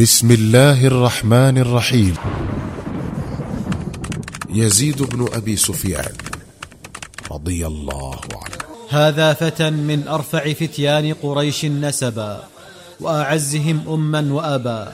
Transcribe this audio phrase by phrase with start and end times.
[0.00, 2.14] بسم الله الرحمن الرحيم.
[4.50, 6.12] يزيد بن أبي سفيان
[7.32, 8.56] رضي الله عنه.
[8.88, 12.42] هذا فتى من أرفع فتيان قريش نسبا
[13.00, 14.92] وأعزهم اما وابا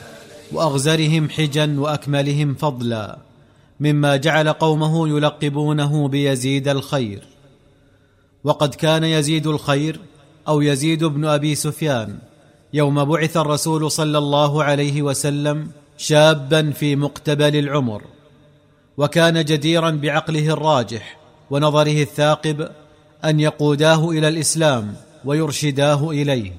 [0.53, 3.19] وأغزرهم حجا وأكملهم فضلا
[3.81, 7.23] مما جعل قومه يلقبونه بيزيد الخير.
[8.45, 10.01] وقد كان يزيد الخير
[10.49, 12.19] أو يزيد بن أبي سفيان.
[12.73, 15.69] يوم بعث الرسول صلى الله عليه وسلم
[15.99, 18.03] شابا في مقتبل العمر
[18.97, 21.19] وكان جديرا بعقله الراجح
[21.51, 22.69] ونظره الثاقب
[23.25, 26.53] أن يقوداه إلى الإسلام ويرشداه إليه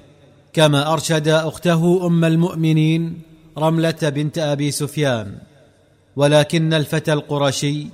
[0.52, 3.22] كما أرشد أخته أم المؤمنين
[3.58, 5.38] رملة بنت أبي سفيان.
[6.16, 7.86] ولكن الفتى القرشي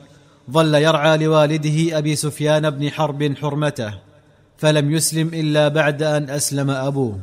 [0.51, 3.95] ظل يرعى لوالده أبي سفيان بن حرب حرمته
[4.59, 7.19] فلم يسلم إلا بعد أن أسلم أبوه.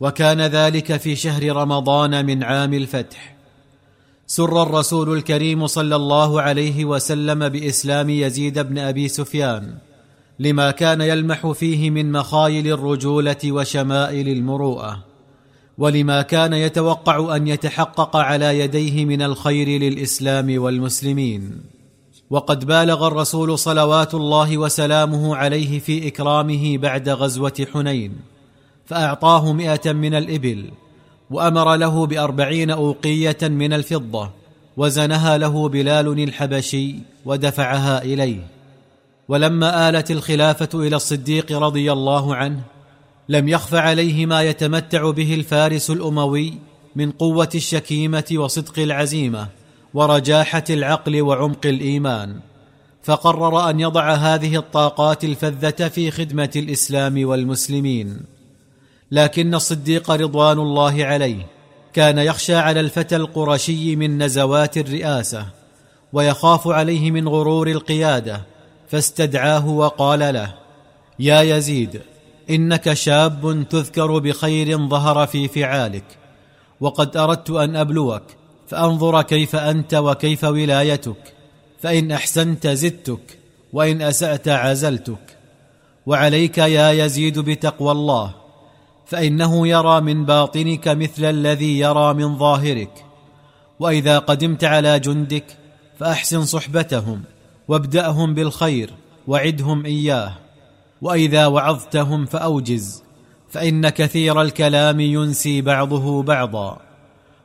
[0.00, 3.38] وكان ذلك في شهر رمضان من عام الفتح.
[4.26, 9.74] سر الرسول الكريم صلى الله عليه وسلم بإسلام يزيد بن أبي سفيان
[10.38, 15.04] لما كان يلمح فيه من مخايل الرجولة وشمائل المروءة
[15.78, 21.60] ولما كان يتوقع أن يتحقق على يديه من الخير للإسلام والمسلمين.
[22.30, 28.37] وقد بالغ الرسول صلوات الله وسلامه عليه في إكرامه بعد غزوة حنين.
[28.88, 30.70] فأعطاه مائه من الإبل
[31.30, 34.30] وأمر له بأربعين أوقية من الفضة
[34.76, 36.94] وزنها له بلال الحبشي
[37.24, 38.46] ودفعها إليه.
[39.28, 42.60] ولما آلت الخلافة إلى الصديق رضي الله عنه
[43.28, 46.54] لم يخف عليه ما يتمتع به الفارس الأموي
[46.96, 49.48] من قوة الشكيمة وصدق العزيمة
[49.94, 52.40] ورجاحة العقل وعمق الإيمان.
[53.02, 58.37] فقرر أن يضع هذه الطاقات الفذة في خدمة الإسلام والمسلمين.
[59.10, 61.46] لكن الصديق رضوان الله عليه
[61.92, 65.46] كان يخشى على الفتى القرشي من نزوات الرئاسة
[66.12, 68.42] ويخاف عليه من غرور القيادة
[68.88, 70.54] فاستدعاه وقال له
[71.18, 72.00] يا يزيد
[72.50, 76.04] إنك شاب تذكر بخير ظهر في فعالك
[76.80, 78.22] وقد أردت أن أبلوك
[78.68, 81.34] فأنظر كيف أنت وكيف ولايتك
[81.80, 83.38] فإن أحسنت زدتك
[83.72, 85.36] وإن أسأت عزلتك
[86.06, 88.34] وعليك يا يزيد بتقوى الله
[89.08, 93.04] فإنه يرى من باطنك مثل الذي يرى من ظاهرك.
[93.80, 95.44] وإذا قدمت على جندك
[95.98, 97.22] فأحسن صحبتهم
[97.68, 98.90] وابدأهم بالخير
[99.26, 100.32] وعدهم إياه.
[101.02, 103.02] وإذا وعظتهم فأوجز
[103.50, 106.78] فإن كثير الكلام ينسي بعضه بعضا.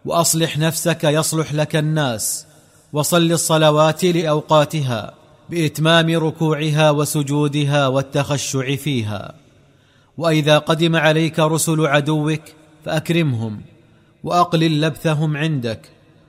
[0.06, 2.46] وأصلح نفسك يصلح لك الناس
[2.94, 5.14] وصل الصلوات لأوقاتها
[5.50, 9.43] بإتمام ركوعها وسجودها والتخشع فيها.
[10.18, 12.42] وإذا قدم عليك رسل عدوك
[12.86, 13.62] فأكرمهم
[14.24, 15.82] وأقلل لبثهم عندك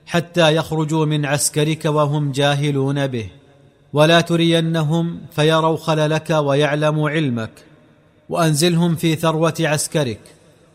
[0.06, 3.30] حتى يخرجوا من عسكرك وهم جاهلون به.
[3.92, 7.50] ولا ترينهم فيروا خللك ويعلموا علمك
[8.28, 10.20] وأنزلهم في ثروة عسكرك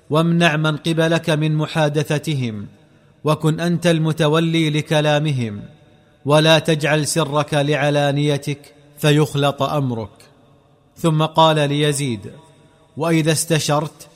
[0.09, 2.68] وامنع من قبلك من محادثتهم
[3.24, 5.62] وكن أنت المتولي لكلامهم
[6.25, 8.59] ولا تجعل سرك لعلانيتك
[8.98, 10.09] فيخلط أمرك.
[10.98, 12.31] ثم قال ليزيد
[13.00, 14.08] وإذا استشرت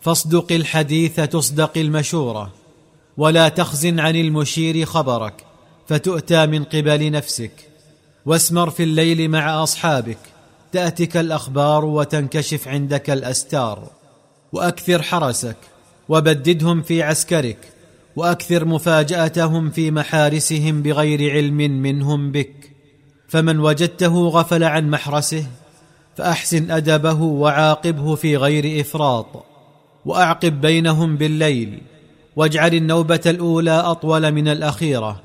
[0.00, 2.52] فاصدق الحديث تصدق المشورة
[3.16, 5.44] ولا تخزن عن المشير خبرك
[5.86, 7.52] فتؤتى من قبل نفسك.
[8.26, 10.18] واسمر في الليل مع أصحابك
[10.72, 13.90] تأتك الأخبار وتنكشف عندك الأستار.
[14.52, 15.56] وأكثر حرسك
[16.08, 17.58] وبددهم في عسكرك
[18.16, 22.70] وأكثر مفاجأتهم في محارسهم بغير علم منهم بك.
[23.28, 25.46] فمن وجدته غفل عن محرسه
[26.16, 29.26] فأحسن أدبه وعاقبه في غير إفراط
[30.04, 31.82] وأعقب بينهم بالليل
[32.36, 35.22] واجعل النوبة الأولى أطول من الأخيرة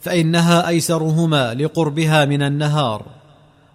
[0.00, 3.02] فإنها أيسرهما لقربها من النهار.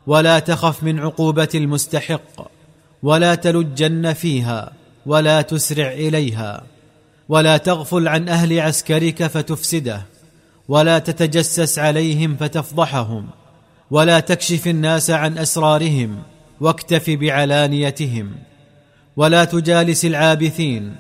[0.07, 2.51] ولا تخف من عقوبة المستحق
[3.03, 4.71] ولا تلجن فيها
[5.05, 6.63] ولا تسرع إليها.
[7.29, 10.05] ولا تغفل عن أهل عسكرك فتفسده
[10.67, 13.27] ولا تتجسس عليهم فتفضحهم
[13.91, 16.17] ولا تكشف الناس عن أسرارهم.
[16.61, 18.31] واكتف بعلانيتهم.
[19.15, 20.95] ولا تجالس العابثين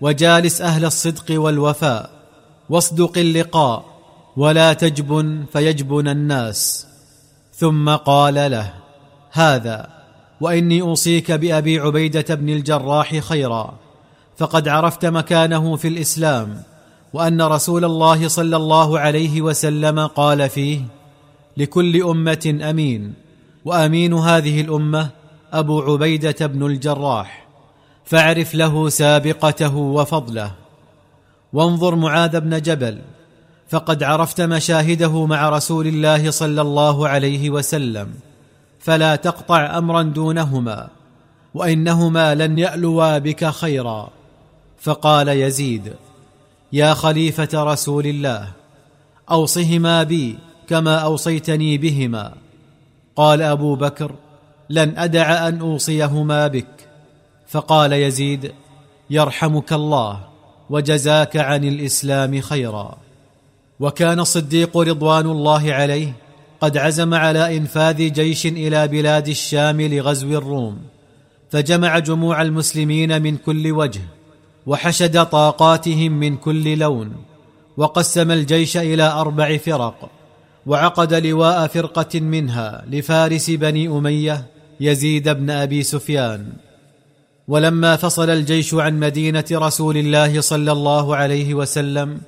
[0.00, 2.10] وجالس أهل الصدق والوفاء
[2.68, 3.84] واصدق اللقاء
[4.36, 6.86] ولا تجبن فيجبن الناس.
[7.54, 8.72] ثم قال له
[9.32, 9.88] هذا
[10.40, 13.74] وإني أوصيك بأبي عبيدة بن الجراح خيرا
[14.36, 16.62] فقد عرفت مكانه في الإسلام
[17.12, 20.80] وأن رسول الله صلى الله عليه وسلم قال فيه
[21.56, 23.14] لكل أمة أمين.
[23.64, 25.10] وأمين هذه الأمة
[25.52, 27.46] أبو عبيدة بن الجراح
[28.04, 30.52] فاعرف له سابقته وفضله.
[31.52, 32.98] وانظر معاذ بن جبل
[33.68, 38.14] فقد عرفت مشاهده مع رسول الله صلى الله عليه وسلم
[38.80, 40.88] فلا تقطع أمرا دونهما
[41.54, 44.10] وإنهما لن يألوا بك خيرا.
[44.80, 45.92] فقال يزيد
[46.72, 48.48] يا خليفة رسول الله
[49.30, 52.32] أوصهما بي كما أوصيتني بهما.
[53.20, 54.12] قال أبو بكر
[54.70, 56.88] لن أدع أن أوصيهما بك.
[57.48, 58.52] فقال يزيد
[59.10, 60.20] يرحمك الله
[60.70, 62.98] وجزاك عن الإسلام خيرا.
[63.80, 66.12] وكان الصديق رضوان الله عليه
[66.60, 70.78] قد عزم على إنفاذ جيش إلى بلاد الشام لغزو الروم
[71.50, 74.02] فجمع جموع المسلمين من كل وجه
[74.66, 77.12] وحشد طاقاتهم من كل لون
[77.76, 80.19] وقسم الجيش إلى أربع فرق.
[80.66, 84.46] وعقد لواء فرقة منها لفارس بني أمية
[84.80, 86.52] يزيد بن أبي سفيان.
[87.48, 92.20] ولما فصل الجيش عن مدينة رسول الله صلى الله عليه وسلم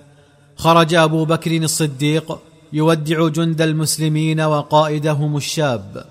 [0.56, 2.38] خرج أبو بكر الصديق
[2.72, 6.04] يودع جند المسلمين وقائدهم الشاب.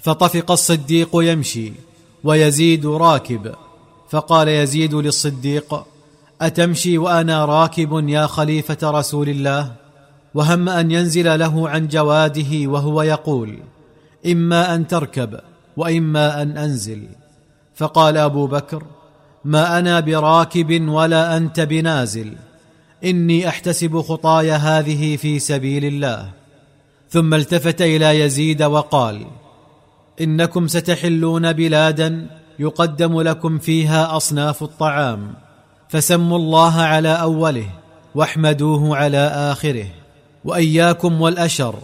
[0.00, 1.72] فطفق الصديق يمشي
[2.24, 3.54] ويزيد راكب.
[4.10, 5.84] فقال يزيد للصديق
[6.42, 9.72] أتمشي وأنا راكب يا خليفة رسول الله؟
[10.34, 13.58] وهم أن ينزل له عن جواده وهو يقول
[14.26, 15.40] إما أن تركب
[15.76, 17.08] وإما أن أنزل.
[17.74, 18.82] فقال أبو بكر
[19.44, 22.32] ما أنا براكب ولا أنت بنازل
[23.04, 26.30] إني أحتسب خطاي هذه في سبيل الله.
[27.10, 29.26] ثم التفت إلى يزيد وقال
[30.20, 32.26] إنكم ستحلون بلادا
[32.58, 35.34] يقدم لكم فيها أصناف الطعام
[35.88, 37.68] فسموا الله على أوله
[38.14, 39.86] واحمدوه على آخره.
[40.44, 41.74] وإياكم والأشر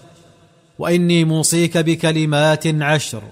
[0.79, 3.23] وإني موصيك بكلمات عشر.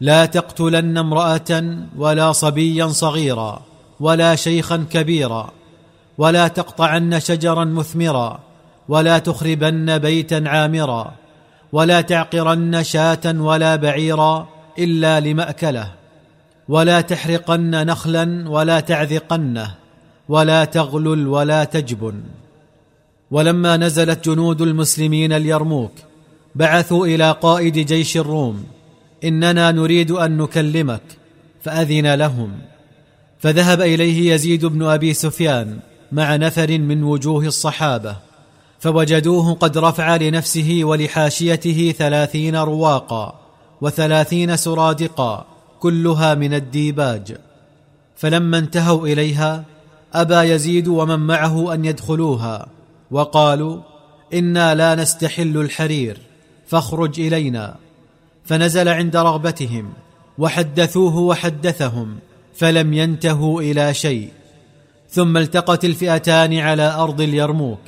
[0.00, 3.62] لا تقتلن امرأة ولا صبيا صغيرا
[4.00, 5.50] ولا شيخا كبيرا
[6.18, 8.40] ولا تقطعن شجرا مثمرا
[8.88, 11.12] ولا تخربن بيتا عامرا
[11.72, 14.48] ولا تعقرن شاة ولا بعيرا
[14.78, 15.92] إلا لمأكله
[16.68, 19.74] ولا تحرقن نخلا ولا تعذقنه
[20.28, 22.22] ولا تغلل ولا تجبن.
[23.30, 25.92] ولما نزلت جنود المسلمين اليرموك
[26.54, 28.64] بعثوا إلى قائد جيش الروم
[29.24, 31.02] إننا نريد أن نكلمك
[31.62, 32.52] فأذن لهم.
[33.38, 35.78] فذهب إليه يزيد بن أبي سفيان
[36.12, 38.16] مع نفر من وجوه الصحابة
[38.78, 43.40] فوجدوه قد رفع لنفسه ولحاشيته ثلاثين رواقا
[43.80, 45.46] وثلاثين سرادقا
[45.80, 47.36] كلها من الديباج.
[48.16, 49.64] فلما انتهوا إليها
[50.14, 52.73] أبى يزيد ومن معه أن يدخلوها.
[53.10, 53.80] وقالوا
[54.34, 56.18] إنا لا نستحل الحرير
[56.66, 57.76] فاخرج إلينا.
[58.44, 59.92] فنزل عند رغبتهم
[60.38, 62.16] وحدثوه وحدثهم
[62.54, 64.28] فلم ينتهوا إلى شيء.
[65.10, 67.80] ثم التقت الفئتان على أرض اليرموك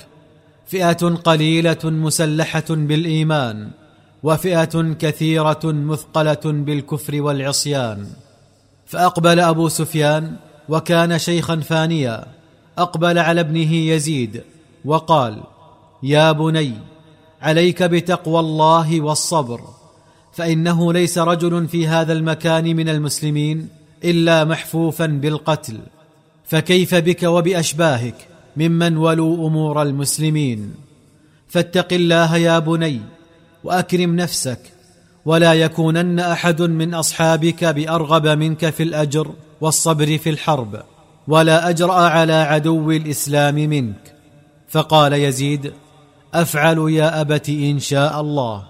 [0.67, 3.71] فئة قليلة مسلحة بالإيمان
[4.23, 8.07] وفئة كثيرة مثقلة بالكفر والعصيان.
[8.87, 10.37] فأقبل أبو سفيان
[10.69, 12.27] وكان شيخا فانيا
[12.79, 14.43] أقبل على ابنه يزيد
[14.87, 15.43] وقال
[16.03, 16.73] يا بني
[17.43, 19.61] عليك بتقوى الله والصبر
[20.33, 23.69] فإنه ليس رجل في هذا المكان من المسلمين
[24.05, 25.79] إلا محفوفا بالقتل.
[26.45, 30.75] فكيف بك وبأشباهك ممن ولوا أمور المسلمين؟
[31.49, 33.01] فاتق الله يا بني
[33.65, 34.61] وأكرم نفسك
[35.25, 39.31] ولا يكونن أحد من أصحابك بأرغب منك في الأجر
[39.61, 40.83] والصبر في الحرب
[41.29, 44.06] ولا أجرأ على عدو الإسلام منك.
[44.77, 45.73] فقال يزيد
[46.35, 48.63] أفعل يا ابت إن شاء الله.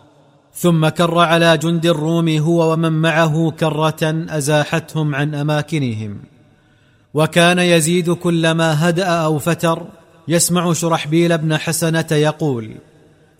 [0.55, 6.19] ثم كر على جند الروم هو ومن معه كرة أزاحتهم عن أماكنهم.
[7.15, 9.83] وكان يزيد كلما هدأ أو فتر
[10.29, 12.75] يسمع شرحبيل بن حسنة يقول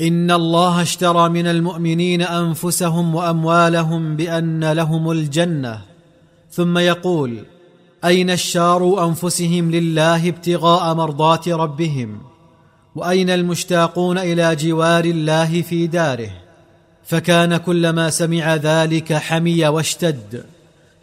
[0.01, 5.81] إن الله اشترى من المؤمنين أنفسهم وأموالهم بأن لهم الجنة.
[6.51, 7.39] ثم يقول
[8.05, 12.36] أين اشاروا أنفسهم لله ابتغاء مرضات ربهم؟
[12.97, 16.31] وأين المشتاقون إلى جوار الله في داره؟
[17.05, 20.45] فكان كلما سمع ذلك حمي واشتد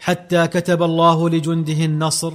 [0.00, 2.32] حتى كتب الله لجنده النصر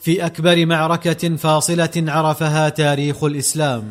[0.00, 3.84] في أكبر معركة فاصلة عرفها تاريخ الإسلام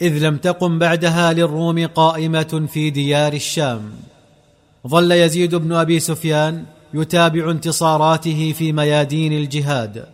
[0.00, 3.90] إذ لم تقم بعدها للروم قائمة في ديار الشام.
[4.88, 10.04] ظل يزيد بن أبي سفيان يتابع انتصاراته في ميادين الجهاد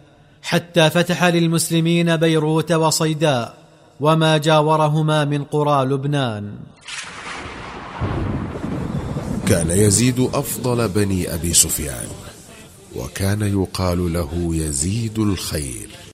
[0.42, 3.61] حتى فتح للمسلمين بيروت وصيداء.
[4.02, 6.58] وما جاورهما من قرى لبنان.
[9.46, 12.08] كان يزيد أفضل بني أبي سفيان
[12.96, 16.01] وكان يقال له يزيد الخير